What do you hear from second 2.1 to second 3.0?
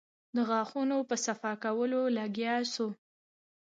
لگيا سو.